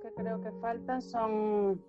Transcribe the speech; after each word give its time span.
que 0.00 0.14
creo 0.14 0.40
que 0.40 0.52
faltan 0.60 1.02
son 1.02 1.82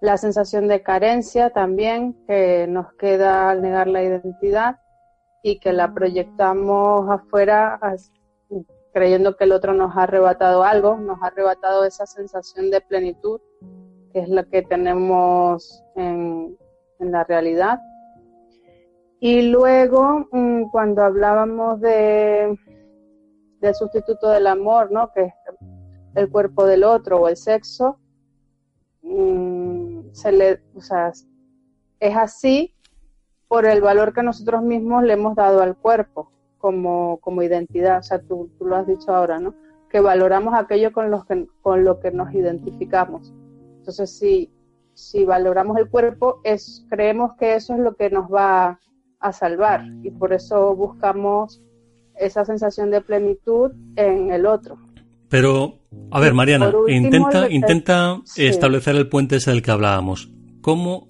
la 0.00 0.16
sensación 0.16 0.68
de 0.68 0.84
carencia 0.84 1.50
también 1.50 2.14
que 2.28 2.68
nos 2.68 2.92
queda 2.94 3.50
al 3.50 3.60
negar 3.60 3.88
la 3.88 4.04
identidad 4.04 4.76
y 5.42 5.58
que 5.58 5.72
la 5.72 5.92
proyectamos 5.92 7.10
afuera 7.10 7.80
creyendo 8.92 9.36
que 9.36 9.44
el 9.44 9.52
otro 9.52 9.74
nos 9.74 9.96
ha 9.96 10.04
arrebatado 10.04 10.62
algo, 10.62 10.96
nos 10.96 11.20
ha 11.22 11.26
arrebatado 11.26 11.84
esa 11.84 12.06
sensación 12.06 12.70
de 12.70 12.80
plenitud 12.80 13.40
que 14.12 14.20
es 14.20 14.28
la 14.28 14.44
que 14.44 14.62
tenemos 14.62 15.82
en, 15.96 16.56
la 17.00 17.24
realidad. 17.24 17.80
Y 19.18 19.50
luego, 19.50 20.28
mm, 20.30 20.70
cuando 20.70 21.02
hablábamos 21.02 21.80
de, 21.80 22.56
del 23.60 23.74
sustituto 23.74 24.30
del 24.30 24.46
amor, 24.46 24.90
¿no? 24.92 25.10
que 25.12 25.24
es 25.24 25.34
el 26.16 26.30
cuerpo 26.30 26.66
del 26.66 26.82
otro 26.82 27.20
o 27.20 27.28
el 27.28 27.36
sexo, 27.36 27.98
mm, 29.02 30.12
se 30.12 30.32
le, 30.32 30.62
o 30.74 30.80
sea, 30.80 31.12
es 32.00 32.16
así 32.16 32.74
por 33.48 33.66
el 33.66 33.80
valor 33.80 34.12
que 34.12 34.22
nosotros 34.22 34.62
mismos 34.62 35.04
le 35.04 35.12
hemos 35.12 35.36
dado 35.36 35.62
al 35.62 35.76
cuerpo 35.76 36.32
como, 36.58 37.18
como 37.20 37.42
identidad. 37.42 37.98
O 37.98 38.02
sea, 38.02 38.20
tú, 38.20 38.50
tú, 38.58 38.64
lo 38.64 38.76
has 38.76 38.86
dicho 38.86 39.14
ahora, 39.14 39.38
¿no? 39.38 39.54
Que 39.90 40.00
valoramos 40.00 40.54
aquello 40.54 40.92
con, 40.92 41.10
los 41.10 41.24
que, 41.26 41.46
con 41.62 41.84
lo 41.84 42.00
que 42.00 42.10
nos 42.10 42.32
identificamos. 42.34 43.32
Entonces, 43.78 44.10
si, 44.18 44.50
si 44.94 45.24
valoramos 45.24 45.76
el 45.76 45.88
cuerpo, 45.88 46.40
es, 46.42 46.84
creemos 46.88 47.34
que 47.34 47.54
eso 47.54 47.74
es 47.74 47.80
lo 47.80 47.94
que 47.94 48.10
nos 48.10 48.32
va 48.32 48.80
a 49.20 49.32
salvar 49.32 49.84
y 50.02 50.10
por 50.10 50.32
eso 50.32 50.74
buscamos 50.74 51.62
esa 52.16 52.44
sensación 52.44 52.90
de 52.90 53.00
plenitud 53.00 53.72
en 53.96 54.30
el 54.30 54.46
otro. 54.46 54.78
Pero, 55.28 55.80
a 56.10 56.20
ver, 56.20 56.34
Mariana, 56.34 56.72
intenta, 56.88 57.50
intenta 57.50 58.20
establecer 58.36 58.96
el 58.96 59.08
puente 59.08 59.36
ese 59.36 59.50
del 59.50 59.62
que 59.62 59.70
hablábamos. 59.70 60.30
¿Cómo 60.60 61.08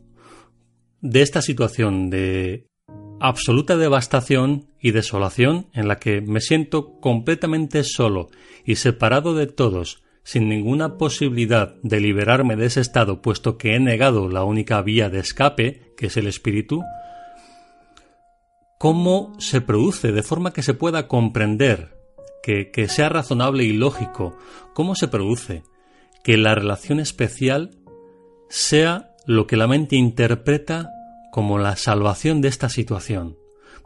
de 1.00 1.22
esta 1.22 1.42
situación 1.42 2.10
de 2.10 2.66
absoluta 3.20 3.76
devastación 3.76 4.68
y 4.80 4.90
desolación 4.90 5.68
en 5.72 5.88
la 5.88 5.98
que 5.98 6.20
me 6.20 6.40
siento 6.40 6.98
completamente 7.00 7.84
solo 7.84 8.28
y 8.64 8.76
separado 8.76 9.34
de 9.34 9.46
todos 9.46 10.02
sin 10.22 10.48
ninguna 10.48 10.98
posibilidad 10.98 11.76
de 11.82 12.00
liberarme 12.00 12.56
de 12.56 12.66
ese 12.66 12.80
estado, 12.80 13.22
puesto 13.22 13.56
que 13.56 13.76
he 13.76 13.80
negado 13.80 14.28
la 14.28 14.42
única 14.42 14.82
vía 14.82 15.08
de 15.08 15.20
escape, 15.20 15.94
que 15.96 16.06
es 16.06 16.16
el 16.16 16.26
espíritu, 16.26 16.82
¿cómo 18.78 19.34
se 19.38 19.60
produce 19.60 20.10
de 20.10 20.24
forma 20.24 20.52
que 20.52 20.62
se 20.62 20.74
pueda 20.74 21.06
comprender, 21.06 21.95
que, 22.46 22.88
sea 22.88 23.08
razonable 23.08 23.64
y 23.64 23.72
lógico, 23.72 24.36
cómo 24.72 24.94
se 24.94 25.08
produce 25.08 25.64
que 26.22 26.36
la 26.36 26.54
relación 26.54 27.00
especial 27.00 27.78
sea 28.48 29.10
lo 29.26 29.48
que 29.48 29.56
la 29.56 29.66
mente 29.66 29.96
interpreta 29.96 30.90
como 31.32 31.58
la 31.58 31.74
salvación 31.74 32.40
de 32.40 32.48
esta 32.48 32.68
situación? 32.68 33.36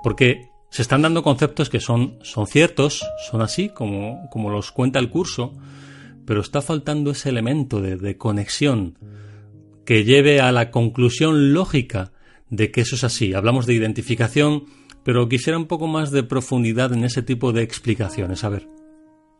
Porque 0.03 0.51
se 0.71 0.83
están 0.83 1.01
dando 1.01 1.23
conceptos 1.23 1.71
que 1.71 1.81
son, 1.81 2.19
son 2.23 2.47
ciertos, 2.47 3.03
son 3.31 3.41
así, 3.41 3.71
como, 3.71 4.29
como 4.31 4.51
los 4.51 4.73
cuenta 4.73 4.99
el 4.99 5.09
curso, 5.09 5.55
pero 6.27 6.43
está 6.43 6.61
faltando 6.61 7.13
ese 7.13 7.31
elemento 7.31 7.81
de, 7.81 8.17
conexión 8.19 8.99
que 9.87 10.05
lleve 10.05 10.41
a 10.41 10.53
la 10.53 10.71
conclusión 10.71 11.55
lógica 11.55 12.13
de 12.51 12.71
que 12.71 12.83
eso 12.83 12.95
es 12.95 13.05
así. 13.05 13.33
Hablamos 13.33 13.65
de 13.65 13.75
identificación, 13.75 14.67
pero 15.05 15.29
quisiera 15.29 15.59
un 15.59 15.67
poco 15.67 15.87
más 15.87 16.11
de 16.11 16.23
profundidad 16.23 16.93
en 16.93 17.05
ese 17.05 17.23
tipo 17.23 17.53
de 17.53 17.63
explicaciones. 17.63 18.45
A 18.45 18.49
ver. 18.49 18.67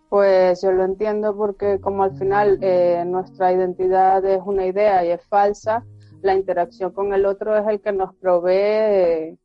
Pues 0.09 0.61
yo 0.63 0.73
lo 0.73 0.85
entiendo 0.85 1.37
porque 1.37 1.79
como 1.81 2.03
al 2.03 2.19
final 2.19 2.59
eh, 2.63 3.05
nuestra 3.07 3.53
identidad 3.53 4.25
es 4.25 4.41
una 4.45 4.67
idea 4.67 5.05
y 5.05 5.11
es 5.11 5.25
falsa, 5.27 5.85
la 6.23 6.35
interacción 6.35 6.93
con 6.93 7.15
el 7.15 7.25
otro 7.27 7.57
es 7.57 7.67
el 7.69 7.81
que 7.81 7.93
nos 7.93 8.15
provee 8.17 9.39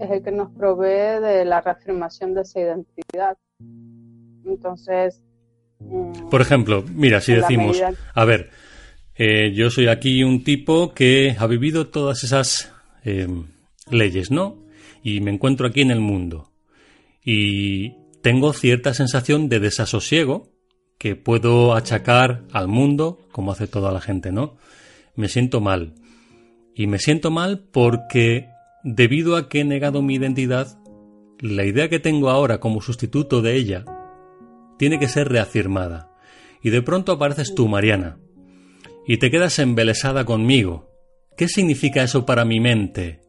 es 0.00 0.10
el 0.10 0.22
que 0.22 0.32
nos 0.32 0.50
provee 0.52 1.20
de 1.20 1.44
la 1.44 1.60
reafirmación 1.60 2.34
de 2.34 2.42
esa 2.42 2.60
identidad. 2.60 3.36
Entonces, 4.44 5.22
por 6.30 6.40
ejemplo, 6.40 6.84
mira, 6.94 7.20
si 7.20 7.34
decimos, 7.34 7.80
a 8.14 8.24
ver, 8.24 8.50
eh, 9.16 9.52
yo 9.54 9.70
soy 9.70 9.88
aquí 9.88 10.22
un 10.24 10.42
tipo 10.42 10.92
que 10.94 11.36
ha 11.38 11.46
vivido 11.46 11.88
todas 11.88 12.24
esas 12.24 12.72
eh, 13.04 13.28
leyes, 13.90 14.30
¿no? 14.30 14.61
Y 15.02 15.20
me 15.20 15.32
encuentro 15.32 15.66
aquí 15.66 15.80
en 15.80 15.90
el 15.90 16.00
mundo. 16.00 16.52
Y 17.24 17.94
tengo 18.22 18.52
cierta 18.52 18.94
sensación 18.94 19.48
de 19.48 19.60
desasosiego 19.60 20.52
que 20.98 21.16
puedo 21.16 21.74
achacar 21.74 22.44
al 22.52 22.68
mundo, 22.68 23.18
como 23.32 23.50
hace 23.52 23.66
toda 23.66 23.90
la 23.90 24.00
gente, 24.00 24.30
¿no? 24.30 24.56
Me 25.16 25.28
siento 25.28 25.60
mal. 25.60 25.94
Y 26.74 26.86
me 26.86 26.98
siento 26.98 27.30
mal 27.30 27.64
porque, 27.72 28.48
debido 28.84 29.36
a 29.36 29.48
que 29.48 29.60
he 29.60 29.64
negado 29.64 30.00
mi 30.00 30.14
identidad, 30.14 30.78
la 31.40 31.64
idea 31.64 31.88
que 31.88 31.98
tengo 31.98 32.30
ahora 32.30 32.60
como 32.60 32.80
sustituto 32.80 33.42
de 33.42 33.56
ella 33.56 33.84
tiene 34.78 35.00
que 35.00 35.08
ser 35.08 35.28
reafirmada. 35.28 36.10
Y 36.62 36.70
de 36.70 36.82
pronto 36.82 37.12
apareces 37.12 37.54
tú, 37.54 37.66
Mariana, 37.66 38.18
y 39.06 39.16
te 39.18 39.30
quedas 39.30 39.58
embelesada 39.58 40.24
conmigo. 40.24 40.88
¿Qué 41.36 41.48
significa 41.48 42.04
eso 42.04 42.24
para 42.24 42.44
mi 42.44 42.60
mente? 42.60 43.20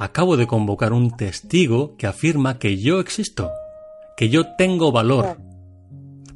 Acabo 0.00 0.36
de 0.36 0.46
convocar 0.46 0.92
un 0.92 1.16
testigo 1.16 1.96
que 1.96 2.06
afirma 2.06 2.60
que 2.60 2.78
yo 2.78 3.00
existo, 3.00 3.50
que 4.16 4.28
yo 4.28 4.54
tengo 4.56 4.92
valor, 4.92 5.38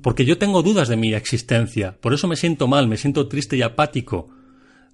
porque 0.03 0.25
yo 0.25 0.37
tengo 0.37 0.65
dudas 0.65 0.89
de 0.89 0.97
mi 0.97 1.15
existencia, 1.15 1.97
por 2.01 2.13
eso 2.13 2.27
me 2.27 2.35
siento 2.35 2.67
mal, 2.67 2.89
me 2.89 2.97
siento 2.97 3.29
triste 3.29 3.57
y 3.57 3.63
apático. 3.63 4.29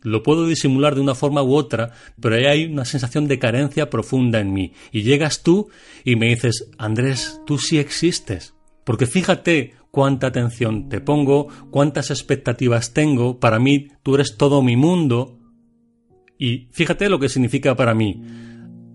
Lo 0.03 0.23
puedo 0.23 0.47
disimular 0.47 0.95
de 0.95 1.01
una 1.01 1.15
forma 1.15 1.43
u 1.43 1.55
otra, 1.55 1.93
pero 2.21 2.35
ahí 2.35 2.45
hay 2.45 2.65
una 2.67 2.85
sensación 2.85 3.27
de 3.27 3.39
carencia 3.39 3.89
profunda 3.89 4.39
en 4.39 4.53
mí. 4.53 4.75
Y 4.93 5.03
llegas 5.03 5.43
tú 5.43 5.71
y 6.05 6.17
me 6.17 6.27
dices, 6.27 6.69
Andrés, 6.77 7.41
tú 7.47 7.57
sí 7.57 7.79
existes. 7.79 8.55
Porque 8.85 9.07
fíjate 9.07 9.77
cuánta 9.91 10.27
atención 10.27 10.91
te 10.91 11.01
pongo, 11.01 11.49
cuántas 11.71 12.11
expectativas 12.11 12.93
tengo, 12.93 13.41
para 13.41 13.59
mí 13.59 13.89
tú 14.03 14.15
eres 14.15 14.37
todo 14.37 14.61
mi 14.61 14.77
mundo. 14.77 15.39
Y 16.39 16.69
fíjate 16.71 17.09
lo 17.09 17.19
que 17.19 17.31
significa 17.31 17.75
para 17.75 17.95
mí. 17.95 18.23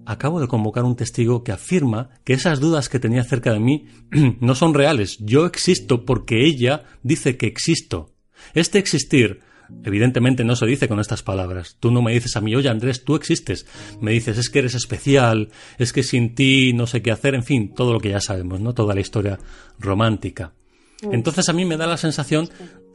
Acabo 0.06 0.41
de 0.41 0.47
convocar 0.47 0.84
un 0.84 0.96
testigo 0.96 1.44
que 1.44 1.52
afirma 1.52 2.09
que 2.24 2.34
esas 2.34 2.59
dudas 2.59 2.90
que 2.90 3.00
tenía 3.00 3.22
acerca 3.22 3.53
de 3.53 3.59
mí 3.59 3.88
no 4.40 4.56
son 4.56 4.74
reales. 4.74 5.18
Yo 5.19 5.46
existo 5.46 6.06
porque 6.06 6.46
ella 6.46 6.84
dice 7.03 7.38
que 7.38 7.47
existo. 7.47 8.12
Este 8.53 8.80
existir 8.80 9.41
Evidentemente 9.84 10.44
no 10.44 10.56
se 10.56 10.66
dice 10.66 10.88
con 10.88 11.00
estas 11.00 11.24
palabras. 11.24 11.78
Tú 11.80 11.91
no 11.91 12.02
me 12.02 12.14
dices 12.14 12.36
a 12.36 12.41
mí, 12.41 12.56
oye 12.56 12.69
Andrés, 12.69 13.03
tú 13.03 13.16
existes. 13.16 13.66
Me 14.00 14.12
dices, 14.12 14.38
es 14.38 14.50
que 14.50 14.59
eres 14.59 14.75
especial, 14.75 15.50
es 15.78 15.94
que 15.94 16.03
sin 16.03 16.35
ti 16.35 16.74
no 16.74 16.88
sé 16.88 17.02
qué 17.02 17.12
hacer, 17.12 17.35
en 17.35 17.44
fin, 17.44 17.74
todo 17.74 17.94
lo 17.94 18.00
que 18.00 18.09
ya 18.09 18.22
sabemos, 18.22 18.62
¿no? 18.62 18.74
Toda 18.74 18.94
la 18.94 19.02
historia 19.02 19.40
romántica. 19.80 20.53
Entonces 21.02 21.50
a 21.50 21.53
mí 21.53 21.66
me 21.66 21.78
da 21.78 21.88
la 21.88 21.97
sensación 21.97 22.50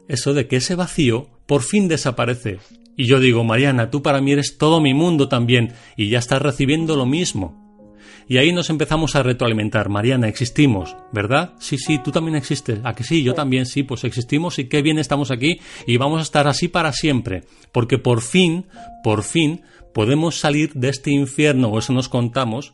eso 0.07 0.33
de 0.33 0.47
que 0.47 0.55
ese 0.55 0.75
vacío 0.75 1.29
por 1.45 1.61
fin 1.61 1.87
desaparece. 1.87 2.59
Y 2.99 3.05
yo 3.05 3.21
digo, 3.21 3.45
Mariana, 3.45 3.89
tú 3.89 4.01
para 4.01 4.19
mí 4.19 4.33
eres 4.33 4.57
todo 4.57 4.81
mi 4.81 4.93
mundo 4.93 5.29
también, 5.29 5.71
y 5.95 6.09
ya 6.09 6.19
estás 6.19 6.41
recibiendo 6.41 6.97
lo 6.97 7.05
mismo. 7.05 7.87
Y 8.27 8.39
ahí 8.39 8.51
nos 8.51 8.69
empezamos 8.69 9.15
a 9.15 9.23
retroalimentar. 9.23 9.87
Mariana, 9.87 10.27
existimos, 10.27 10.97
¿verdad? 11.13 11.53
Sí, 11.59 11.77
sí, 11.77 11.99
tú 12.03 12.11
también 12.11 12.35
existes. 12.35 12.81
¿A 12.83 12.93
que 12.93 13.05
sí? 13.05 13.23
Yo 13.23 13.33
también 13.33 13.65
sí, 13.65 13.83
pues 13.83 14.03
existimos 14.03 14.59
y 14.59 14.65
qué 14.65 14.81
bien 14.81 14.99
estamos 14.99 15.31
aquí 15.31 15.61
y 15.87 15.95
vamos 15.95 16.19
a 16.19 16.23
estar 16.23 16.49
así 16.49 16.67
para 16.67 16.91
siempre. 16.91 17.45
Porque 17.71 17.99
por 17.99 18.21
fin, 18.21 18.67
por 19.01 19.23
fin, 19.23 19.61
podemos 19.93 20.35
salir 20.35 20.73
de 20.73 20.89
este 20.89 21.09
infierno, 21.09 21.69
o 21.69 21.79
eso 21.79 21.93
nos 21.93 22.09
contamos, 22.09 22.73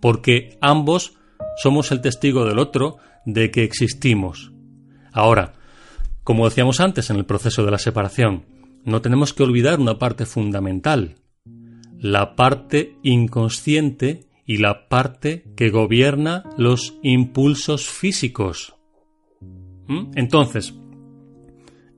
porque 0.00 0.56
ambos 0.62 1.18
somos 1.62 1.92
el 1.92 2.00
testigo 2.00 2.46
del 2.46 2.60
otro 2.60 2.96
de 3.26 3.50
que 3.50 3.62
existimos. 3.64 4.52
Ahora, 5.12 5.52
como 6.24 6.48
decíamos 6.48 6.80
antes 6.80 7.10
en 7.10 7.16
el 7.16 7.26
proceso 7.26 7.62
de 7.62 7.72
la 7.72 7.78
separación, 7.78 8.46
no 8.84 9.02
tenemos 9.02 9.32
que 9.32 9.42
olvidar 9.42 9.80
una 9.80 9.98
parte 9.98 10.26
fundamental, 10.26 11.16
la 11.98 12.34
parte 12.34 12.96
inconsciente 13.02 14.26
y 14.46 14.58
la 14.58 14.88
parte 14.88 15.44
que 15.56 15.70
gobierna 15.70 16.44
los 16.56 16.98
impulsos 17.02 17.88
físicos. 17.88 18.74
¿Mm? 19.86 20.12
Entonces, 20.16 20.74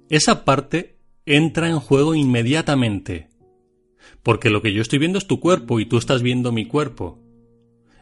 esa 0.08 0.44
parte 0.44 0.98
entra 1.24 1.68
en 1.68 1.78
juego 1.78 2.14
inmediatamente, 2.14 3.28
porque 4.22 4.50
lo 4.50 4.60
que 4.60 4.72
yo 4.72 4.82
estoy 4.82 4.98
viendo 4.98 5.18
es 5.18 5.26
tu 5.26 5.40
cuerpo 5.40 5.80
y 5.80 5.86
tú 5.86 5.98
estás 5.98 6.22
viendo 6.22 6.52
mi 6.52 6.66
cuerpo. 6.66 7.18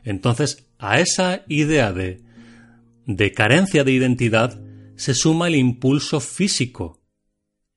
Entonces, 0.03 0.69
a 0.79 1.01
esa 1.01 1.43
idea 1.49 1.93
de, 1.93 2.23
de 3.07 3.33
carencia 3.33 3.85
de 3.85 3.93
identidad 3.93 4.61
se 4.97 5.15
suma 5.15 5.49
el 5.49 5.57
impulso 5.57 6.21
físico, 6.21 7.00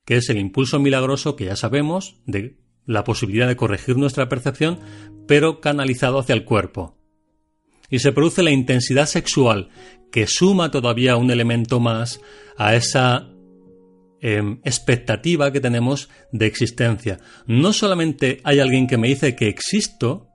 que 0.06 0.18
es 0.18 0.30
el 0.30 0.38
impulso 0.38 0.80
milagroso 0.80 1.36
que 1.36 1.46
ya 1.46 1.56
sabemos 1.56 2.18
de 2.26 2.58
la 2.86 3.04
posibilidad 3.04 3.48
de 3.48 3.56
corregir 3.56 3.98
nuestra 3.98 4.28
percepción, 4.28 4.80
pero 5.28 5.62
canalizado 5.62 6.20
hacia 6.20 6.36
el 6.36 6.44
cuerpo. 6.44 6.98
Y 7.90 8.00
se 8.00 8.12
produce 8.12 8.44
la 8.44 8.52
intensidad 8.52 9.06
sexual, 9.06 9.70
que 10.12 10.28
suma 10.28 10.72
todavía 10.72 11.16
un 11.16 11.32
elemento 11.32 11.80
más 11.80 12.20
a 12.58 12.76
esa 12.76 13.30
em, 14.20 14.60
expectativa 14.64 15.52
que 15.52 15.62
tenemos 15.62 16.10
de 16.32 16.46
existencia. 16.46 17.20
No 17.48 17.74
solamente 17.74 18.42
hay 18.44 18.60
alguien 18.60 18.88
que 18.88 18.98
me 18.98 19.08
dice 19.08 19.36
que 19.36 19.48
existo, 19.48 20.28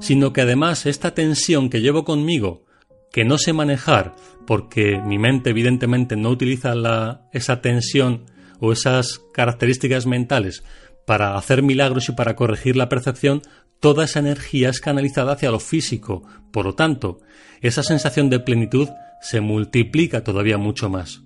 sino 0.00 0.32
que 0.32 0.42
además 0.42 0.86
esta 0.86 1.14
tensión 1.14 1.70
que 1.70 1.80
llevo 1.80 2.04
conmigo, 2.04 2.64
que 3.12 3.24
no 3.24 3.38
sé 3.38 3.52
manejar, 3.52 4.14
porque 4.46 5.00
mi 5.04 5.18
mente 5.18 5.50
evidentemente 5.50 6.16
no 6.16 6.30
utiliza 6.30 6.74
la, 6.74 7.28
esa 7.32 7.60
tensión 7.60 8.24
esas 8.72 9.20
características 9.32 10.06
mentales 10.06 10.64
para 11.06 11.36
hacer 11.36 11.62
milagros 11.62 12.08
y 12.08 12.12
para 12.12 12.34
corregir 12.36 12.76
la 12.76 12.88
percepción, 12.88 13.42
toda 13.80 14.04
esa 14.04 14.20
energía 14.20 14.70
es 14.70 14.80
canalizada 14.80 15.32
hacia 15.32 15.50
lo 15.50 15.60
físico. 15.60 16.22
Por 16.50 16.64
lo 16.64 16.74
tanto, 16.74 17.20
esa 17.60 17.82
sensación 17.82 18.30
de 18.30 18.40
plenitud 18.40 18.88
se 19.20 19.40
multiplica 19.40 20.24
todavía 20.24 20.58
mucho 20.58 20.88
más. 20.88 21.22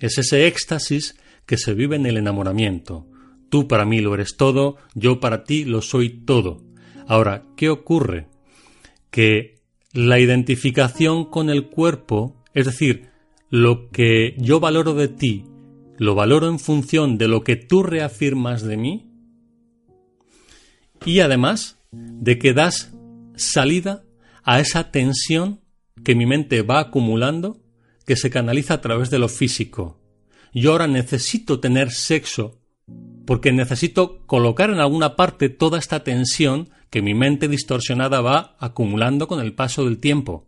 Es 0.00 0.18
ese 0.18 0.46
éxtasis 0.46 1.16
que 1.46 1.56
se 1.56 1.74
vive 1.74 1.96
en 1.96 2.06
el 2.06 2.16
enamoramiento. 2.16 3.06
Tú 3.48 3.66
para 3.66 3.86
mí 3.86 4.00
lo 4.00 4.14
eres 4.14 4.36
todo, 4.36 4.76
yo 4.94 5.20
para 5.20 5.44
ti 5.44 5.64
lo 5.64 5.80
soy 5.80 6.10
todo. 6.10 6.62
Ahora, 7.06 7.44
¿qué 7.56 7.70
ocurre? 7.70 8.28
Que 9.10 9.62
la 9.92 10.20
identificación 10.20 11.24
con 11.24 11.48
el 11.48 11.68
cuerpo, 11.70 12.36
es 12.52 12.66
decir, 12.66 13.08
lo 13.48 13.88
que 13.88 14.34
yo 14.36 14.60
valoro 14.60 14.92
de 14.92 15.08
ti, 15.08 15.44
lo 15.98 16.14
valoro 16.14 16.48
en 16.48 16.58
función 16.58 17.18
de 17.18 17.28
lo 17.28 17.42
que 17.42 17.56
tú 17.56 17.82
reafirmas 17.82 18.62
de 18.62 18.76
mí, 18.76 19.12
y 21.04 21.20
además 21.20 21.78
de 21.92 22.38
que 22.38 22.54
das 22.54 22.92
salida 23.36 24.04
a 24.42 24.60
esa 24.60 24.90
tensión 24.90 25.60
que 26.04 26.14
mi 26.14 26.26
mente 26.26 26.62
va 26.62 26.80
acumulando, 26.80 27.60
que 28.06 28.16
se 28.16 28.30
canaliza 28.30 28.74
a 28.74 28.80
través 28.80 29.10
de 29.10 29.18
lo 29.18 29.28
físico. 29.28 30.00
Yo 30.54 30.72
ahora 30.72 30.86
necesito 30.86 31.60
tener 31.60 31.90
sexo 31.90 32.58
porque 33.26 33.52
necesito 33.52 34.24
colocar 34.26 34.70
en 34.70 34.80
alguna 34.80 35.14
parte 35.14 35.50
toda 35.50 35.78
esta 35.78 36.02
tensión 36.02 36.70
que 36.88 37.02
mi 37.02 37.14
mente 37.14 37.48
distorsionada 37.48 38.22
va 38.22 38.56
acumulando 38.58 39.28
con 39.28 39.40
el 39.40 39.52
paso 39.54 39.84
del 39.84 39.98
tiempo. 39.98 40.47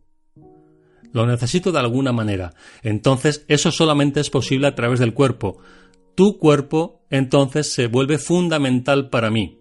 Lo 1.13 1.27
necesito 1.27 1.73
de 1.73 1.81
alguna 1.81 2.13
manera. 2.13 2.55
Entonces 2.83 3.45
eso 3.49 3.71
solamente 3.71 4.21
es 4.21 4.31
posible 4.31 4.67
a 4.67 4.75
través 4.75 5.01
del 5.01 5.15
cuerpo. 5.15 5.59
Tu 6.15 6.39
cuerpo 6.39 7.03
entonces 7.11 7.73
se 7.73 7.87
vuelve 7.87 8.19
fundamental 8.19 9.11
para 9.11 9.31
mí. 9.31 9.59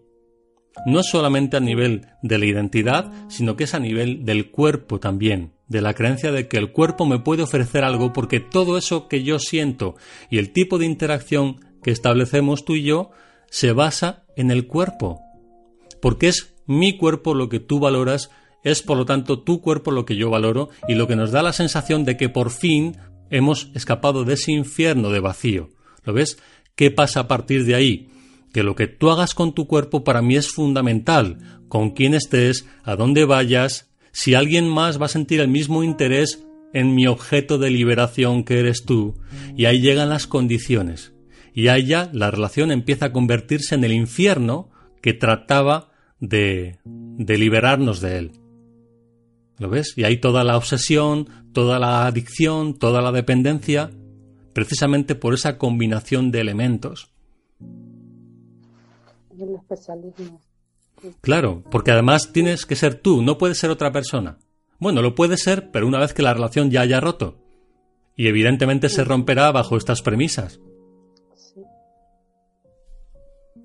No 0.85 1.03
solamente 1.03 1.57
a 1.57 1.59
nivel 1.59 2.05
de 2.21 2.37
la 2.37 2.45
identidad, 2.45 3.11
sino 3.27 3.55
que 3.55 3.65
es 3.65 3.73
a 3.73 3.79
nivel 3.79 4.23
del 4.23 4.51
cuerpo 4.51 4.99
también, 4.99 5.53
de 5.67 5.81
la 5.81 5.93
creencia 5.93 6.31
de 6.31 6.47
que 6.47 6.57
el 6.57 6.71
cuerpo 6.71 7.05
me 7.05 7.19
puede 7.19 7.43
ofrecer 7.43 7.83
algo 7.83 8.13
porque 8.13 8.39
todo 8.39 8.77
eso 8.77 9.07
que 9.07 9.23
yo 9.23 9.39
siento 9.39 9.95
y 10.29 10.37
el 10.37 10.51
tipo 10.51 10.77
de 10.77 10.85
interacción 10.85 11.57
que 11.83 11.91
establecemos 11.91 12.65
tú 12.65 12.75
y 12.75 12.83
yo 12.83 13.11
se 13.49 13.73
basa 13.73 14.23
en 14.35 14.51
el 14.51 14.67
cuerpo. 14.67 15.21
Porque 16.01 16.27
es 16.27 16.55
mi 16.65 16.97
cuerpo 16.97 17.33
lo 17.33 17.49
que 17.49 17.59
tú 17.59 17.79
valoras, 17.79 18.29
es 18.63 18.81
por 18.81 18.97
lo 18.97 19.05
tanto 19.05 19.39
tu 19.39 19.61
cuerpo 19.61 19.91
lo 19.91 20.05
que 20.05 20.15
yo 20.15 20.29
valoro 20.29 20.69
y 20.87 20.95
lo 20.95 21.07
que 21.07 21.15
nos 21.15 21.31
da 21.31 21.43
la 21.43 21.53
sensación 21.53 22.05
de 22.05 22.17
que 22.17 22.29
por 22.29 22.51
fin 22.51 22.97
hemos 23.29 23.69
escapado 23.73 24.25
de 24.25 24.33
ese 24.33 24.51
infierno 24.51 25.09
de 25.09 25.19
vacío. 25.19 25.69
¿Lo 26.03 26.13
ves? 26.13 26.39
¿Qué 26.75 26.91
pasa 26.91 27.21
a 27.21 27.27
partir 27.27 27.65
de 27.65 27.75
ahí? 27.75 28.09
Que 28.53 28.63
lo 28.63 28.75
que 28.75 28.87
tú 28.87 29.11
hagas 29.11 29.33
con 29.33 29.53
tu 29.53 29.67
cuerpo 29.67 30.03
para 30.03 30.21
mí 30.21 30.35
es 30.35 30.49
fundamental, 30.49 31.61
con 31.67 31.91
quién 31.91 32.13
estés, 32.13 32.65
a 32.83 32.95
dónde 32.95 33.25
vayas, 33.25 33.91
si 34.11 34.33
alguien 34.33 34.67
más 34.67 34.99
va 34.99 35.05
a 35.05 35.09
sentir 35.09 35.39
el 35.39 35.49
mismo 35.49 35.83
interés 35.83 36.43
en 36.73 36.95
mi 36.95 37.07
objeto 37.07 37.57
de 37.57 37.69
liberación 37.69 38.43
que 38.43 38.59
eres 38.59 38.85
tú, 38.85 39.19
y 39.55 39.65
ahí 39.65 39.81
llegan 39.81 40.09
las 40.09 40.27
condiciones. 40.27 41.13
Y 41.53 41.67
ahí 41.67 41.85
ya 41.85 42.09
la 42.13 42.31
relación 42.31 42.71
empieza 42.71 43.07
a 43.07 43.11
convertirse 43.11 43.75
en 43.75 43.83
el 43.83 43.91
infierno 43.91 44.69
que 45.01 45.13
trataba 45.13 45.91
de, 46.19 46.77
de 46.85 47.37
liberarnos 47.37 48.01
de 48.01 48.17
él. 48.17 48.31
¿Lo 49.59 49.69
ves? 49.69 49.93
Y 49.97 50.05
hay 50.05 50.17
toda 50.17 50.43
la 50.43 50.57
obsesión, 50.57 51.27
toda 51.53 51.79
la 51.79 52.07
adicción, 52.07 52.79
toda 52.79 53.01
la 53.01 53.11
dependencia, 53.11 53.91
precisamente 54.53 55.15
por 55.15 55.33
esa 55.33 55.57
combinación 55.57 56.31
de 56.31 56.39
elementos. 56.39 57.11
El 59.37 59.55
especialismo. 59.55 60.41
Claro, 61.21 61.63
porque 61.69 61.91
además 61.91 62.31
tienes 62.31 62.65
que 62.65 62.75
ser 62.75 62.95
tú, 62.95 63.21
no 63.21 63.37
puedes 63.37 63.57
ser 63.57 63.69
otra 63.69 63.91
persona. 63.91 64.37
Bueno, 64.79 65.01
lo 65.01 65.13
puede 65.13 65.37
ser, 65.37 65.71
pero 65.71 65.87
una 65.87 65.99
vez 65.99 66.13
que 66.13 66.21
la 66.21 66.33
relación 66.33 66.71
ya 66.71 66.81
haya 66.81 67.01
roto. 67.01 67.37
Y 68.15 68.27
evidentemente 68.27 68.89
se 68.89 69.03
romperá 69.03 69.51
bajo 69.51 69.77
estas 69.77 70.01
premisas. 70.01 70.59
Sí. 71.35 71.61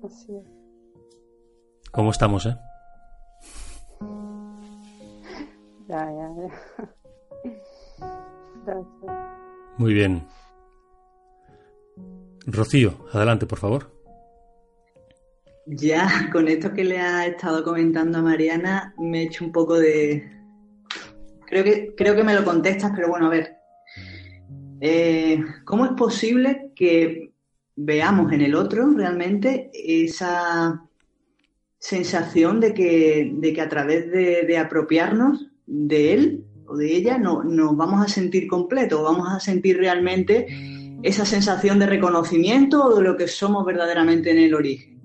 Así 0.03 0.33
es. 0.33 0.55
¿Cómo 1.91 2.11
estamos, 2.11 2.45
eh? 2.45 2.57
Ya, 5.87 6.11
ya, 6.11 6.29
ya. 6.37 6.49
Muy 9.77 9.93
bien. 9.93 10.27
Rocío, 12.47 12.93
adelante, 13.11 13.45
por 13.45 13.59
favor. 13.59 13.91
Ya, 15.67 16.29
con 16.31 16.47
esto 16.47 16.73
que 16.73 16.83
le 16.83 16.99
ha 16.99 17.25
estado 17.25 17.63
comentando 17.63 18.19
a 18.19 18.21
Mariana, 18.21 18.93
me 18.97 19.21
he 19.21 19.25
hecho 19.25 19.43
un 19.45 19.51
poco 19.51 19.79
de. 19.79 20.31
Creo 21.47 21.63
que, 21.63 21.93
creo 21.95 22.15
que 22.15 22.23
me 22.23 22.33
lo 22.33 22.43
contestas, 22.43 22.91
pero 22.95 23.09
bueno, 23.09 23.27
a 23.27 23.29
ver. 23.29 23.57
Eh, 24.81 25.43
¿Cómo 25.63 25.85
es 25.85 25.91
posible 25.93 26.71
que 26.75 27.33
veamos 27.75 28.31
en 28.31 28.41
el 28.41 28.55
otro 28.55 28.89
realmente 28.91 29.71
esa 29.73 30.85
sensación 31.79 32.59
de 32.59 32.73
que, 32.73 33.31
de 33.33 33.53
que 33.53 33.61
a 33.61 33.69
través 33.69 34.09
de, 34.11 34.57
apropiarnos 34.57 35.47
de 35.67 36.13
él 36.13 36.43
o 36.67 36.75
de 36.75 36.95
ella 36.95 37.17
no, 37.17 37.43
nos 37.43 37.75
vamos 37.77 38.03
a 38.03 38.07
sentir 38.07 38.47
completos, 38.47 39.01
vamos 39.03 39.27
a 39.29 39.39
sentir 39.39 39.77
realmente 39.77 40.47
esa 41.03 41.25
sensación 41.25 41.79
de 41.79 41.85
reconocimiento 41.85 42.83
o 42.83 42.95
de 42.95 43.03
lo 43.03 43.15
que 43.15 43.27
somos 43.27 43.65
verdaderamente 43.65 44.31
en 44.31 44.39
el 44.39 44.53
origen. 44.53 44.95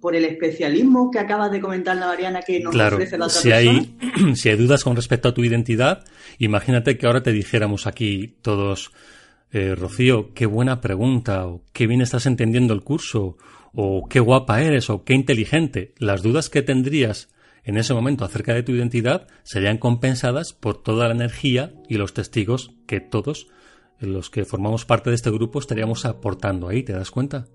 Por 0.00 0.16
el 0.16 0.24
especialismo 0.24 1.10
que 1.10 1.18
acabas 1.18 1.50
de 1.50 1.60
comentar, 1.60 1.96
la 1.96 2.06
Mariana, 2.06 2.40
que 2.40 2.60
nos 2.60 2.74
ofrece 2.74 3.18
la 3.18 3.26
otra 3.26 3.38
si 3.38 3.52
Hay, 3.52 3.96
si 4.34 4.48
hay 4.48 4.56
dudas 4.56 4.82
con 4.82 4.96
respecto 4.96 5.28
a 5.28 5.34
tu 5.34 5.44
identidad, 5.44 6.04
imagínate 6.38 6.96
que 6.96 7.06
ahora 7.06 7.22
te 7.22 7.32
dijéramos 7.32 7.86
aquí 7.86 8.38
todos, 8.40 8.92
eh, 9.52 9.74
Rocío, 9.74 10.32
qué 10.32 10.46
buena 10.46 10.80
pregunta, 10.80 11.46
o 11.46 11.62
qué 11.74 11.86
bien 11.86 12.00
estás 12.00 12.24
entendiendo 12.24 12.72
el 12.72 12.80
curso, 12.80 13.36
o 13.74 14.08
qué 14.08 14.20
guapa 14.20 14.62
eres 14.62 14.88
o 14.88 15.04
qué 15.04 15.12
inteligente, 15.12 15.92
las 15.98 16.22
dudas 16.22 16.48
que 16.48 16.62
tendrías 16.62 17.28
en 17.64 17.76
ese 17.76 17.94
momento 17.94 18.24
acerca 18.24 18.54
de 18.54 18.62
tu 18.62 18.72
identidad 18.72 19.26
serían 19.42 19.78
compensadas 19.78 20.52
por 20.52 20.82
toda 20.82 21.08
la 21.08 21.14
energía 21.14 21.72
y 21.88 21.96
los 21.96 22.14
testigos 22.14 22.72
que 22.86 23.00
todos 23.00 23.48
los 23.98 24.30
que 24.30 24.44
formamos 24.44 24.84
parte 24.84 25.10
de 25.10 25.16
este 25.16 25.30
grupo 25.30 25.58
estaríamos 25.58 26.04
aportando 26.04 26.68
ahí, 26.68 26.82
¿te 26.82 26.92
das 26.92 27.10
cuenta? 27.10 27.46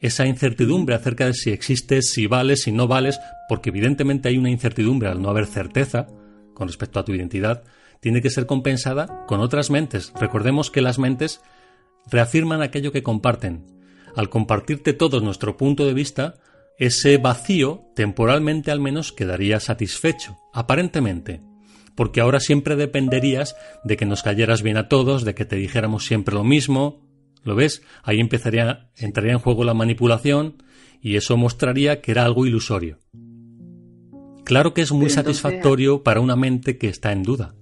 Esa 0.00 0.26
incertidumbre 0.26 0.94
acerca 0.94 1.26
de 1.26 1.34
si 1.34 1.50
existes, 1.50 2.10
si 2.12 2.26
vales, 2.26 2.62
si 2.62 2.72
no 2.72 2.88
vales, 2.88 3.20
porque 3.48 3.70
evidentemente 3.70 4.28
hay 4.28 4.38
una 4.38 4.50
incertidumbre 4.50 5.08
al 5.08 5.20
no 5.20 5.28
haber 5.28 5.46
certeza 5.46 6.08
con 6.54 6.68
respecto 6.68 6.98
a 6.98 7.04
tu 7.04 7.12
identidad, 7.12 7.62
tiene 8.00 8.22
que 8.22 8.30
ser 8.30 8.46
compensada 8.46 9.26
con 9.26 9.40
otras 9.40 9.70
mentes. 9.70 10.12
Recordemos 10.18 10.70
que 10.70 10.80
las 10.80 10.98
mentes 10.98 11.40
reafirman 12.10 12.62
aquello 12.62 12.92
que 12.92 13.02
comparten, 13.02 13.66
al 14.16 14.30
compartirte 14.30 14.92
todos 14.94 15.22
nuestro 15.22 15.56
punto 15.56 15.86
de 15.86 15.94
vista, 15.94 16.34
ese 16.80 17.18
vacío, 17.18 17.84
temporalmente 17.94 18.70
al 18.70 18.80
menos, 18.80 19.12
quedaría 19.12 19.60
satisfecho, 19.60 20.38
aparentemente, 20.54 21.42
porque 21.94 22.22
ahora 22.22 22.40
siempre 22.40 22.74
dependerías 22.74 23.54
de 23.84 23.98
que 23.98 24.06
nos 24.06 24.22
cayeras 24.22 24.62
bien 24.62 24.78
a 24.78 24.88
todos, 24.88 25.24
de 25.24 25.34
que 25.34 25.44
te 25.44 25.56
dijéramos 25.56 26.06
siempre 26.06 26.34
lo 26.34 26.42
mismo. 26.42 27.06
¿Lo 27.44 27.54
ves? 27.54 27.82
Ahí 28.02 28.18
empezaría, 28.18 28.90
entraría 28.96 29.32
en 29.32 29.40
juego 29.40 29.62
la 29.64 29.74
manipulación 29.74 30.62
y 31.02 31.16
eso 31.16 31.36
mostraría 31.36 32.00
que 32.00 32.12
era 32.12 32.24
algo 32.24 32.46
ilusorio. 32.46 32.98
Claro 34.44 34.72
que 34.72 34.80
es 34.80 34.90
muy 34.90 35.10
satisfactorio 35.10 36.02
para 36.02 36.20
una 36.20 36.34
mente 36.34 36.78
que 36.78 36.88
está 36.88 37.12
en 37.12 37.22
duda. 37.22 37.54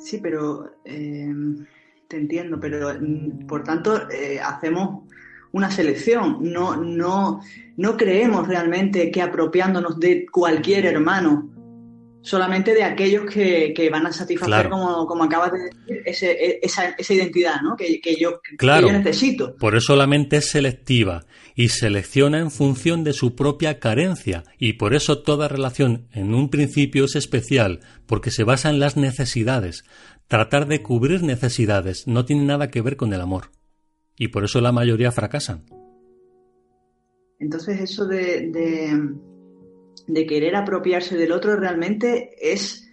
Sí, 0.00 0.18
pero 0.20 0.72
eh, 0.84 1.32
te 2.08 2.16
entiendo, 2.16 2.58
pero 2.58 2.92
mm, 3.00 3.46
por 3.46 3.62
tanto 3.62 4.10
eh, 4.10 4.40
hacemos 4.40 5.04
una 5.52 5.70
selección. 5.70 6.38
No, 6.40 6.76
no, 6.76 7.40
no 7.76 7.96
creemos 7.96 8.48
realmente 8.48 9.10
que 9.10 9.22
apropiándonos 9.22 9.98
de 9.98 10.26
cualquier 10.30 10.86
hermano, 10.86 11.50
solamente 12.22 12.74
de 12.74 12.82
aquellos 12.82 13.24
que, 13.26 13.88
van 13.90 14.06
a 14.06 14.12
satisfacer, 14.12 14.68
como, 14.68 15.06
como, 15.06 15.24
acabas 15.24 15.52
de 15.52 15.58
decir, 15.58 16.02
ese, 16.04 16.58
esa, 16.60 16.88
esa, 16.98 17.14
identidad 17.14 17.60
¿no? 17.62 17.76
que, 17.76 18.00
yo, 18.18 18.40
claro, 18.58 18.90
necesito. 18.90 19.54
Por 19.56 19.76
eso 19.76 19.94
la 19.94 20.06
mente 20.06 20.38
es 20.38 20.50
selectiva 20.50 21.24
y 21.54 21.68
selecciona 21.68 22.40
en 22.40 22.50
función 22.50 23.04
de 23.04 23.12
su 23.12 23.36
propia 23.36 23.78
carencia 23.78 24.42
y 24.58 24.74
por 24.74 24.94
eso 24.94 25.22
toda 25.22 25.48
relación 25.48 26.08
en 26.12 26.34
un 26.34 26.50
principio 26.50 27.04
es 27.04 27.14
especial 27.14 27.80
porque 28.06 28.30
se 28.30 28.44
basa 28.44 28.70
en 28.70 28.80
las 28.80 28.96
necesidades. 28.96 29.84
Tratar 30.26 30.66
de 30.66 30.82
cubrir 30.82 31.22
necesidades 31.22 32.08
no 32.08 32.24
tiene 32.24 32.44
nada 32.44 32.70
que 32.70 32.82
ver 32.82 32.96
con 32.96 33.12
el 33.12 33.20
amor. 33.20 33.50
Y 34.16 34.28
por 34.28 34.44
eso 34.44 34.60
la 34.60 34.72
mayoría 34.72 35.12
fracasan. 35.12 35.64
Entonces 37.38 37.80
eso 37.80 38.06
de, 38.06 38.50
de, 40.06 40.26
querer 40.26 40.56
apropiarse 40.56 41.16
del 41.16 41.32
otro 41.32 41.56
realmente 41.56 42.30
es... 42.40 42.88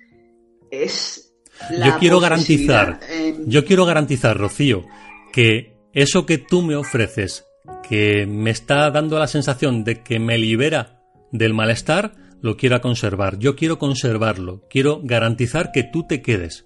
es 0.70 1.34
yo 1.70 1.98
quiero 2.00 2.20
garantizar, 2.20 3.00
yo 3.46 3.64
quiero 3.64 3.86
garantizar, 3.86 4.38
Rocío, 4.38 4.84
que 5.32 5.78
eso 5.94 6.26
que 6.26 6.40
tú 6.40 6.62
me 6.62 6.76
ofreces, 6.76 7.46
que 7.88 8.26
me 8.26 8.50
está 8.50 8.90
dando 8.90 9.20
la 9.20 9.28
sensación 9.28 9.84
de 9.84 10.02
que 10.02 10.20
me 10.20 10.38
libera 10.38 11.00
del 11.32 11.54
malestar, 11.54 12.16
lo 12.42 12.58
quiero 12.58 12.82
conservar. 12.82 13.40
Yo 13.40 13.56
quiero 13.56 13.80
conservarlo. 13.80 14.68
Quiero 14.70 15.00
garantizar 15.02 15.72
que 15.72 15.84
tú 15.84 16.06
te 16.06 16.22
quedes. 16.22 16.66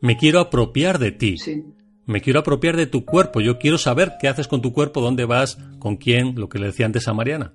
Me 0.00 0.16
quiero 0.16 0.40
apropiar 0.40 0.98
de 0.98 1.12
ti. 1.12 1.36
Me 2.06 2.20
quiero 2.20 2.40
apropiar 2.40 2.76
de 2.76 2.86
tu 2.86 3.04
cuerpo. 3.04 3.40
Yo 3.40 3.58
quiero 3.58 3.78
saber 3.78 4.12
qué 4.20 4.28
haces 4.28 4.48
con 4.48 4.62
tu 4.62 4.72
cuerpo, 4.72 5.00
dónde 5.00 5.24
vas, 5.24 5.58
con 5.78 5.96
quién, 5.96 6.34
lo 6.36 6.48
que 6.48 6.58
le 6.58 6.66
decía 6.66 6.86
antes 6.86 7.08
a 7.08 7.14
Mariana. 7.14 7.54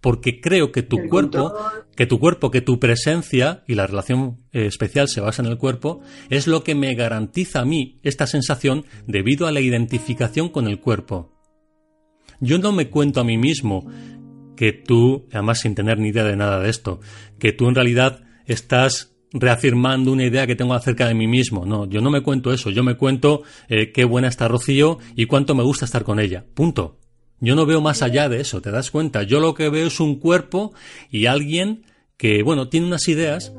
Porque 0.00 0.40
creo 0.40 0.70
que 0.70 0.82
tu 0.82 1.08
cuerpo, 1.08 1.54
que 1.96 2.06
tu 2.06 2.18
cuerpo, 2.18 2.50
que 2.50 2.60
tu 2.60 2.78
presencia 2.78 3.62
y 3.66 3.74
la 3.74 3.86
relación 3.86 4.42
eh, 4.52 4.66
especial 4.66 5.08
se 5.08 5.20
basa 5.20 5.42
en 5.42 5.48
el 5.48 5.56
cuerpo, 5.56 6.02
es 6.28 6.46
lo 6.46 6.62
que 6.62 6.74
me 6.74 6.94
garantiza 6.94 7.60
a 7.60 7.64
mí 7.64 8.00
esta 8.02 8.26
sensación 8.26 8.84
debido 9.06 9.46
a 9.46 9.52
la 9.52 9.60
identificación 9.60 10.50
con 10.50 10.66
el 10.66 10.80
cuerpo. 10.80 11.32
Yo 12.40 12.58
no 12.58 12.72
me 12.72 12.90
cuento 12.90 13.20
a 13.20 13.24
mí 13.24 13.38
mismo 13.38 13.86
que 14.56 14.72
tú, 14.72 15.26
además 15.32 15.60
sin 15.60 15.74
tener 15.74 15.98
ni 15.98 16.08
idea 16.08 16.24
de 16.24 16.36
nada 16.36 16.60
de 16.60 16.68
esto, 16.68 17.00
que 17.38 17.52
tú 17.52 17.68
en 17.68 17.74
realidad 17.74 18.24
estás 18.46 19.13
reafirmando 19.34 20.12
una 20.12 20.24
idea 20.24 20.46
que 20.46 20.56
tengo 20.56 20.74
acerca 20.74 21.06
de 21.06 21.14
mí 21.14 21.26
mismo. 21.26 21.66
No, 21.66 21.86
yo 21.86 22.00
no 22.00 22.10
me 22.10 22.22
cuento 22.22 22.52
eso, 22.52 22.70
yo 22.70 22.82
me 22.82 22.96
cuento 22.96 23.42
eh, 23.68 23.92
qué 23.92 24.04
buena 24.04 24.28
está 24.28 24.48
Rocío 24.48 24.98
y 25.14 25.26
cuánto 25.26 25.54
me 25.54 25.62
gusta 25.62 25.84
estar 25.84 26.04
con 26.04 26.20
ella. 26.20 26.44
Punto. 26.54 26.98
Yo 27.40 27.56
no 27.56 27.66
veo 27.66 27.80
más 27.80 28.00
allá 28.00 28.28
de 28.28 28.40
eso, 28.40 28.62
¿te 28.62 28.70
das 28.70 28.90
cuenta? 28.90 29.24
Yo 29.24 29.40
lo 29.40 29.54
que 29.54 29.68
veo 29.68 29.88
es 29.88 30.00
un 30.00 30.18
cuerpo 30.18 30.72
y 31.10 31.26
alguien 31.26 31.84
que, 32.16 32.42
bueno, 32.42 32.68
tiene 32.68 32.86
unas 32.86 33.06
ideas 33.08 33.52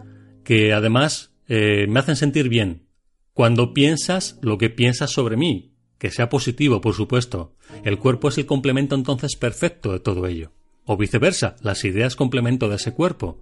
que 0.43 0.73
además 0.73 1.33
eh, 1.47 1.85
me 1.87 1.99
hacen 1.99 2.15
sentir 2.15 2.49
bien. 2.49 2.87
Cuando 3.33 3.73
piensas 3.73 4.39
lo 4.41 4.57
que 4.57 4.69
piensas 4.69 5.11
sobre 5.11 5.35
mí, 5.35 5.73
que 5.99 6.09
sea 6.09 6.29
positivo, 6.29 6.81
por 6.81 6.95
supuesto. 6.95 7.53
El 7.83 7.99
cuerpo 7.99 8.29
es 8.29 8.37
el 8.37 8.45
complemento 8.45 8.95
entonces 8.95 9.35
perfecto 9.35 9.91
de 9.91 9.99
todo 9.99 10.25
ello 10.25 10.51
o 10.85 10.97
viceversa, 10.97 11.55
las 11.61 11.83
ideas 11.83 12.15
complemento 12.15 12.69
de 12.69 12.75
ese 12.75 12.93
cuerpo, 12.93 13.39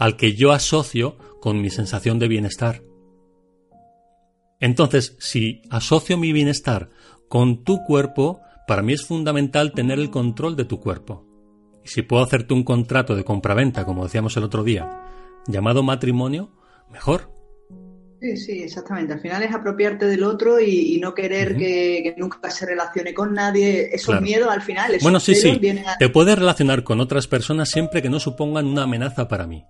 al 0.00 0.16
que 0.16 0.32
yo 0.34 0.50
asocio 0.50 1.16
con 1.40 1.60
mi 1.60 1.68
sensación 1.70 2.18
de 2.18 2.26
bienestar. 2.26 2.82
Entonces, 4.58 5.14
si 5.20 5.62
asocio 5.70 6.16
mi 6.16 6.32
bienestar 6.32 6.88
con 7.28 7.64
tu 7.64 7.84
cuerpo, 7.84 8.40
para 8.66 8.82
mí 8.82 8.94
es 8.94 9.04
fundamental 9.04 9.72
tener 9.72 9.98
el 9.98 10.10
control 10.10 10.56
de 10.56 10.64
tu 10.64 10.80
cuerpo. 10.80 11.26
Y 11.84 11.88
si 11.88 12.02
puedo 12.02 12.22
hacerte 12.22 12.54
un 12.54 12.64
contrato 12.64 13.14
de 13.14 13.24
compraventa, 13.24 13.84
como 13.84 14.04
decíamos 14.04 14.36
el 14.38 14.44
otro 14.44 14.64
día, 14.64 15.02
llamado 15.46 15.82
matrimonio, 15.82 16.50
mejor. 16.90 17.30
Sí, 18.22 18.36
sí, 18.38 18.62
exactamente. 18.62 19.12
Al 19.12 19.20
final 19.20 19.42
es 19.42 19.54
apropiarte 19.54 20.06
del 20.06 20.24
otro 20.24 20.60
y, 20.60 20.98
no 21.00 21.14
querer 21.14 21.56
que, 21.56 22.14
nunca 22.16 22.50
se 22.50 22.64
relacione 22.64 23.12
con 23.12 23.34
nadie. 23.34 23.94
Esos 23.94 24.20
miedos 24.22 24.48
al 24.50 24.62
final. 24.62 24.96
bueno, 25.02 25.20
sí, 25.20 25.34
sí. 25.34 25.60
Te 25.98 26.08
puedes 26.08 26.38
relacionar 26.38 26.84
con 26.84 27.00
otras 27.00 27.26
personas 27.26 27.70
siempre 27.70 28.00
que 28.00 28.08
no 28.08 28.18
supongan 28.18 28.66
una 28.66 28.84
amenaza 28.84 29.28
para 29.28 29.46
mí. 29.46 29.66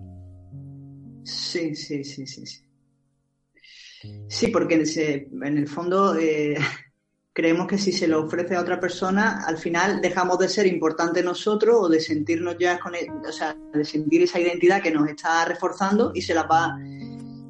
Sí, 1.25 1.75
sí, 1.75 2.05
sí, 2.05 2.27
sí. 2.27 2.45
Sí, 4.29 4.47
porque 4.49 4.75
en 4.75 5.59
el 5.59 5.69
fondo 5.69 6.17
eh, 6.17 6.57
creemos 7.33 7.67
que 7.67 7.79
si 7.79 7.93
se 7.93 8.09
lo 8.09 8.25
ofrece 8.25 8.57
a 8.57 8.61
otra 8.61 8.81
persona, 8.81 9.45
al 9.47 9.59
final 9.59 10.01
dejamos 10.01 10.39
de 10.39 10.49
ser 10.49 10.67
importantes 10.67 11.25
nosotros 11.25 11.77
o 11.81 11.89
de 11.89 12.01
sentirnos 12.01 12.57
ya 12.59 12.79
con, 12.79 12.95
o 12.95 13.33
sea, 13.33 13.57
de 13.73 13.85
sentir 13.85 14.23
esa 14.23 14.41
identidad 14.41 14.83
que 14.83 14.91
nos 14.91 15.09
está 15.09 15.45
reforzando 15.45 16.13
y 16.15 16.23
se 16.23 16.35
la 16.35 16.45
va 16.45 16.79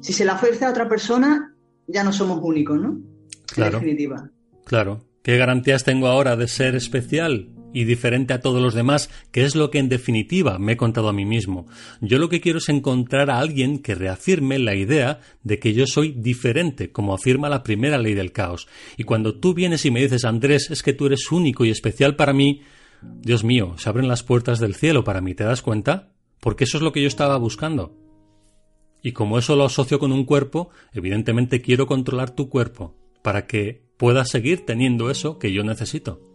si 0.01 0.13
se 0.13 0.25
la 0.25 0.33
ofrece 0.33 0.65
a 0.65 0.71
otra 0.71 0.89
persona, 0.89 1.55
ya 1.87 2.03
no 2.03 2.11
somos 2.11 2.39
únicos, 2.41 2.79
¿no? 2.79 2.99
Claro. 3.45 3.77
En 3.77 3.83
definitiva. 3.83 4.29
Claro. 4.65 5.05
¿Qué 5.23 5.37
garantías 5.37 5.83
tengo 5.83 6.07
ahora 6.07 6.35
de 6.35 6.47
ser 6.47 6.75
especial 6.75 7.49
y 7.73 7.85
diferente 7.85 8.33
a 8.33 8.41
todos 8.41 8.61
los 8.61 8.73
demás? 8.73 9.09
¿Qué 9.31 9.43
es 9.43 9.55
lo 9.55 9.71
que 9.71 9.79
en 9.79 9.89
definitiva 9.89 10.59
me 10.59 10.73
he 10.73 10.77
contado 10.77 11.09
a 11.09 11.13
mí 11.13 11.25
mismo? 11.25 11.67
Yo 12.01 12.19
lo 12.19 12.29
que 12.29 12.41
quiero 12.41 12.59
es 12.59 12.69
encontrar 12.69 13.29
a 13.29 13.39
alguien 13.39 13.79
que 13.79 13.95
reafirme 13.95 14.59
la 14.59 14.75
idea 14.75 15.21
de 15.43 15.59
que 15.59 15.73
yo 15.73 15.85
soy 15.87 16.11
diferente, 16.11 16.91
como 16.91 17.13
afirma 17.13 17.49
la 17.49 17.63
primera 17.63 17.97
ley 17.97 18.13
del 18.13 18.31
caos. 18.31 18.67
Y 18.97 19.03
cuando 19.03 19.35
tú 19.35 19.53
vienes 19.53 19.85
y 19.85 19.91
me 19.91 20.01
dices, 20.01 20.25
Andrés, 20.25 20.71
es 20.71 20.83
que 20.83 20.93
tú 20.93 21.05
eres 21.05 21.31
único 21.31 21.65
y 21.65 21.69
especial 21.69 22.15
para 22.15 22.33
mí, 22.33 22.61
Dios 23.01 23.43
mío, 23.43 23.75
se 23.77 23.89
abren 23.89 24.07
las 24.07 24.23
puertas 24.23 24.59
del 24.59 24.75
cielo 24.75 25.03
para 25.03 25.21
mí, 25.21 25.33
¿te 25.33 25.43
das 25.43 25.61
cuenta? 25.61 26.13
Porque 26.39 26.65
eso 26.65 26.77
es 26.77 26.83
lo 26.83 26.91
que 26.91 27.01
yo 27.01 27.07
estaba 27.07 27.37
buscando. 27.37 27.97
Y 29.03 29.13
como 29.13 29.39
eso 29.39 29.55
lo 29.55 29.65
asocio 29.65 29.99
con 29.99 30.11
un 30.11 30.25
cuerpo, 30.25 30.69
evidentemente 30.93 31.61
quiero 31.61 31.87
controlar 31.87 32.35
tu 32.35 32.49
cuerpo 32.49 32.95
para 33.23 33.47
que 33.47 33.83
puedas 33.97 34.29
seguir 34.29 34.65
teniendo 34.65 35.09
eso 35.09 35.39
que 35.39 35.51
yo 35.51 35.63
necesito. 35.63 36.30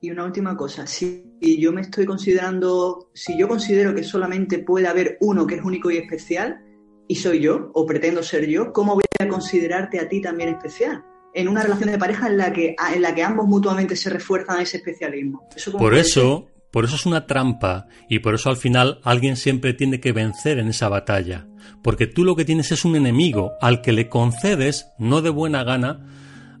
Y 0.00 0.10
una 0.12 0.24
última 0.24 0.56
cosa, 0.56 0.86
si 0.86 1.24
yo 1.40 1.72
me 1.72 1.80
estoy 1.80 2.06
considerando, 2.06 3.10
si 3.14 3.36
yo 3.36 3.48
considero 3.48 3.94
que 3.94 4.04
solamente 4.04 4.60
puede 4.60 4.86
haber 4.86 5.18
uno 5.20 5.44
que 5.44 5.56
es 5.56 5.64
único 5.64 5.90
y 5.90 5.96
especial, 5.96 6.60
y 7.08 7.16
soy 7.16 7.40
yo, 7.40 7.70
o 7.74 7.84
pretendo 7.84 8.22
ser 8.22 8.46
yo, 8.46 8.72
¿cómo 8.72 8.94
voy 8.94 9.04
a 9.18 9.26
considerarte 9.26 9.98
a 9.98 10.08
ti 10.08 10.20
también 10.20 10.50
especial? 10.50 11.02
En 11.34 11.48
una 11.48 11.62
relación 11.62 11.90
de 11.90 11.98
pareja 11.98 12.28
en 12.28 12.36
la 12.36 12.52
que, 12.52 12.76
en 12.94 13.02
la 13.02 13.14
que 13.14 13.24
ambos 13.24 13.48
mutuamente 13.48 13.96
se 13.96 14.10
refuerzan 14.10 14.60
ese 14.60 14.76
especialismo. 14.76 15.48
Por 15.78 15.94
eso, 15.94 16.46
por 16.70 16.84
eso 16.84 16.94
es 16.94 17.06
una 17.06 17.26
trampa 17.26 17.86
y 18.08 18.20
por 18.20 18.34
eso 18.34 18.50
al 18.50 18.56
final 18.56 19.00
alguien 19.02 19.36
siempre 19.36 19.74
tiene 19.74 20.00
que 20.00 20.12
vencer 20.12 20.58
en 20.58 20.68
esa 20.68 20.88
batalla, 20.88 21.48
porque 21.82 22.06
tú 22.06 22.24
lo 22.24 22.36
que 22.36 22.44
tienes 22.44 22.70
es 22.70 22.84
un 22.84 22.94
enemigo 22.94 23.52
al 23.60 23.80
que 23.80 23.92
le 23.92 24.08
concedes, 24.08 24.86
no 24.98 25.22
de 25.22 25.30
buena 25.30 25.64
gana, 25.64 26.06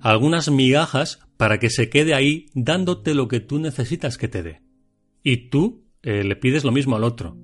algunas 0.00 0.50
migajas 0.50 1.20
para 1.36 1.58
que 1.58 1.70
se 1.70 1.88
quede 1.88 2.14
ahí 2.14 2.46
dándote 2.54 3.14
lo 3.14 3.28
que 3.28 3.40
tú 3.40 3.58
necesitas 3.58 4.18
que 4.18 4.28
te 4.28 4.42
dé. 4.42 4.62
Y 5.22 5.48
tú 5.48 5.84
eh, 6.02 6.24
le 6.24 6.36
pides 6.36 6.64
lo 6.64 6.72
mismo 6.72 6.96
al 6.96 7.04
otro. 7.04 7.36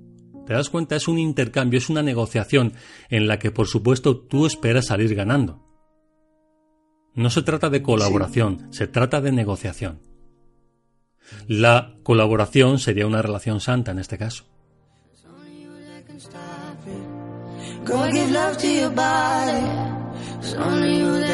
¿Te 0.46 0.52
das 0.52 0.68
cuenta? 0.68 0.96
Es 0.96 1.08
un 1.08 1.18
intercambio, 1.18 1.78
es 1.78 1.88
una 1.88 2.02
negociación 2.02 2.74
en 3.08 3.26
la 3.26 3.38
que 3.38 3.50
por 3.50 3.66
supuesto 3.66 4.18
tú 4.18 4.46
esperas 4.46 4.86
salir 4.86 5.14
ganando. 5.14 5.64
No 7.14 7.30
se 7.30 7.42
trata 7.42 7.70
de 7.70 7.82
colaboración, 7.82 8.72
se 8.72 8.86
trata 8.88 9.20
de 9.20 9.32
negociación. 9.32 10.00
La 11.46 11.94
colaboración 12.02 12.78
sería 12.78 13.06
una 13.06 13.22
relación 13.22 13.60
santa 13.60 13.92
en 13.92 14.00
este 14.00 14.18
caso. 14.18 14.44